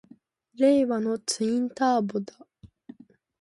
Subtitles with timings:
[0.55, 2.33] 令和のツインターボだ！